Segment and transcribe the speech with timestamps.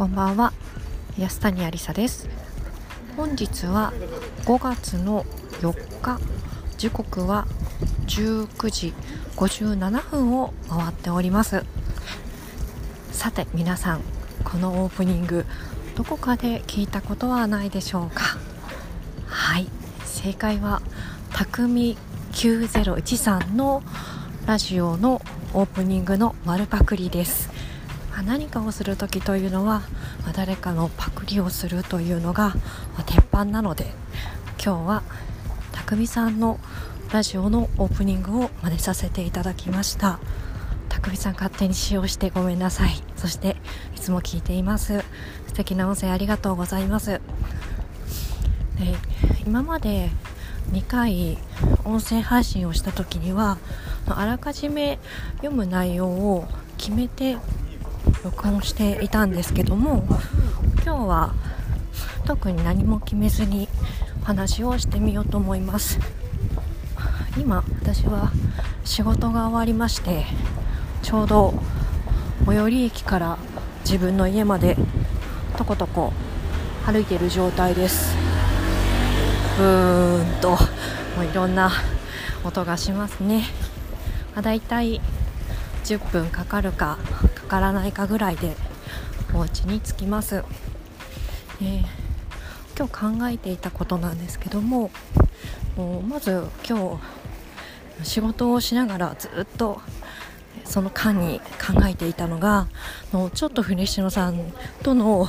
[0.00, 0.54] こんばんは。
[1.18, 2.26] 安谷ありさです。
[3.18, 3.92] 本日は
[4.46, 5.26] 5月の
[5.60, 6.18] 4日。
[6.78, 7.46] 時刻は
[8.06, 8.94] 19時
[9.36, 11.66] 57分を回っております。
[13.12, 14.00] さて皆さん
[14.42, 15.44] このオープニング
[15.96, 18.38] どこかで聞いたことはないでしょうか？
[19.26, 19.68] はい。
[20.06, 20.80] 正解は
[21.34, 21.98] 匠
[22.32, 23.82] 9013の
[24.46, 25.20] ラジオの
[25.52, 27.49] オープニングの丸パクリです。
[28.22, 29.82] 何かをする時というのは
[30.34, 32.54] 誰かのパクリをするというのが
[33.06, 33.86] 鉄板なので
[34.62, 35.02] 今日は
[35.72, 36.58] 匠さんの
[37.12, 40.20] ラジオのオープニングを真似させていただきました。
[40.88, 43.02] 匠さん勝手に使用してごめんなさい。
[43.16, 43.56] そして
[43.96, 45.02] いつも聞いています。
[45.48, 47.10] 素敵な音声ありがとうございます。
[47.10, 47.20] で
[49.44, 50.10] 今まで
[50.72, 51.38] 2回
[51.84, 53.58] 音声配信をした時には
[54.06, 54.98] あらかじめ
[55.38, 57.36] 読む内容を決めて
[58.24, 60.04] 録音していたんですけども
[60.84, 61.34] 今日は
[62.24, 63.68] 特に何も決めずに
[64.22, 65.98] お話をしてみようと思います。
[67.38, 68.32] 今私は
[68.84, 70.26] 仕事が終わりまして
[71.02, 71.54] ちょうど
[72.44, 73.38] 最寄り駅から
[73.84, 74.76] 自分の家まで
[75.56, 76.12] とことこ
[76.86, 78.16] 歩いている状態です。
[79.56, 80.56] ブーンとも
[81.22, 81.70] ういろんな
[82.44, 83.44] 音がしますね、
[84.34, 85.00] ま、だいたい
[85.84, 86.98] 10分かかるか
[87.50, 88.54] からないかぐらいで
[89.34, 90.44] お家に着きます、
[91.60, 91.84] えー、
[92.78, 94.92] 今日考えていたことなんですけども
[96.08, 96.96] まず今
[97.98, 99.80] 日仕事をしながらずっと
[100.64, 102.68] その間に考えていたのが
[103.12, 104.52] のちょっとフレッシュノさん
[104.84, 105.26] との、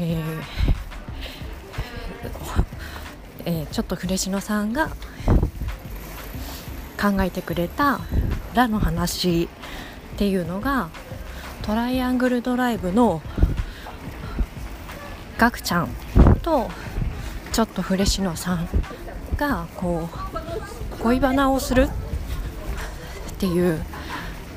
[0.00, 0.42] えー
[3.44, 4.88] えー、ちょっとフレシノさんが
[7.00, 8.00] 考えてくれた
[8.54, 9.48] らの話
[10.14, 10.90] っていうのが
[11.62, 13.20] トライアングルドライブの
[15.38, 15.88] ガクちゃん
[16.40, 16.70] と
[17.52, 18.68] ちょっとフレッシュノさん
[19.36, 23.84] がこう恋バナをするっていう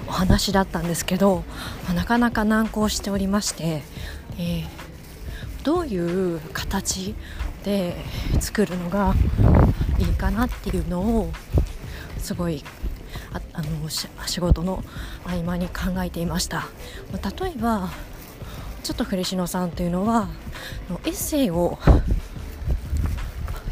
[0.08, 1.44] お話だったんですけど、
[1.94, 3.82] なかなか難航しておりまして、
[4.38, 4.68] えー、
[5.64, 7.16] どういう形
[7.66, 7.98] で
[8.40, 9.16] 作るのが
[10.00, 11.32] いいかなっていうのを
[12.20, 12.64] すごい
[13.38, 14.84] ああの仕事の
[15.26, 16.68] 合間に考えていました。
[17.12, 17.90] ま例えば
[18.84, 20.30] ちょっとフレシノさんというのは
[21.06, 21.78] エッセイを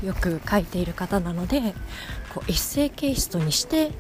[0.03, 1.73] よく書いている方なので
[2.33, 3.91] こうエッセイケイストにして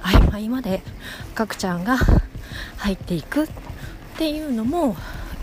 [0.00, 0.82] 合間合間で
[1.34, 1.98] ガクちゃんが
[2.78, 3.48] 入っていくっ
[4.16, 4.96] ていうのも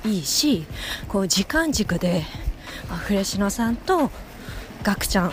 [0.04, 0.66] いいし
[1.08, 2.24] こう時間軸で
[3.06, 4.10] フレシノさんと
[4.84, 5.32] ガクちゃん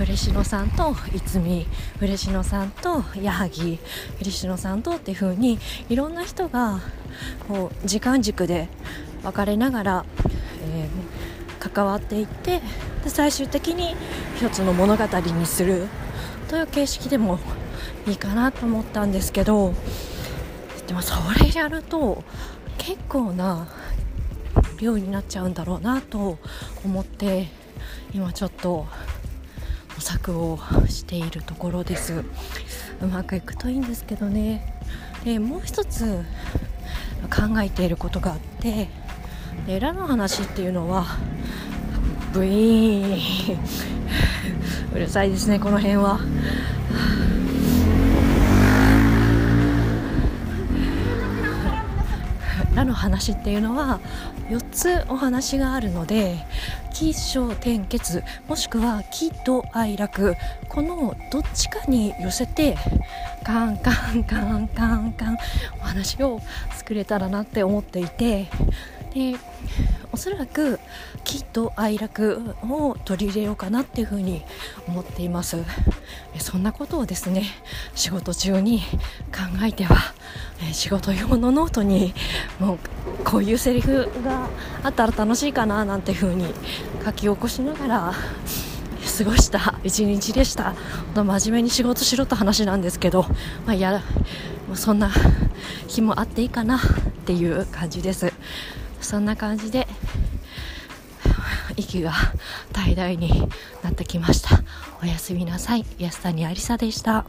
[0.00, 1.66] 嬉野さんと逸見
[2.00, 3.78] 嬉野さんと矢作
[4.20, 6.80] 嬉野さんとっていう風にいろんな人が
[7.46, 8.68] こう時間軸で
[9.22, 10.04] 分かれながら、
[10.74, 12.60] えー、関わっていって
[13.04, 13.94] で最終的に
[14.36, 15.86] 一つの物語にする
[16.48, 17.38] という形式でも
[18.06, 19.74] いいかなと思ったんですけど
[20.86, 22.24] でもそれやると
[22.78, 23.68] 結構な
[24.80, 26.38] 量になっちゃうんだろうなと
[26.84, 27.59] 思って
[28.12, 28.86] 今ちょっと
[29.94, 30.58] 模索を
[30.88, 32.24] しているところです。
[33.00, 34.78] うまくいくといいんですけどね。
[35.24, 36.24] でもう一つ
[37.28, 38.88] 考えていることがあって。
[39.66, 41.04] でラの話っていうのは
[42.32, 43.58] ブイーン。
[44.94, 46.20] うるさいですねこの辺は。
[52.80, 54.00] ラの話っていうのは
[54.48, 56.38] 4つお話があるので
[56.92, 60.34] 起承転結もしくは喜怒哀楽
[60.68, 62.76] このどっちかに寄せて
[63.44, 65.38] カンカンカンカンカン
[65.80, 66.40] お話を
[66.76, 68.48] 作れたらなって思っていて
[69.14, 69.36] で
[70.12, 70.78] おそらく
[71.24, 74.42] 喜怒哀楽を取り入れようかなっていうふうに
[74.88, 75.58] 思っています。
[76.38, 77.44] そんなことをですね
[77.94, 78.80] 仕事中に
[79.32, 79.96] 考えては
[80.72, 82.14] 仕事用のノートに
[82.58, 82.78] もう
[83.24, 84.48] こういうセリフが
[84.82, 86.52] あったら楽しいかななんていうふうに
[87.04, 88.14] 書き起こしながら
[89.18, 90.74] 過ごした一日でした。
[91.14, 93.26] 真面目に仕事しろと話なんですけど、
[93.66, 94.02] まあ、や
[94.74, 95.10] そんな
[95.88, 96.80] 日もあっていいかなっ
[97.26, 98.32] ていう感じです。
[99.00, 99.88] そんな感じで
[101.76, 102.12] 息が
[102.72, 103.48] 怠大に
[103.82, 104.62] なってきました。
[105.02, 105.84] おやすみなさい。
[105.98, 107.24] 安谷ありさでした。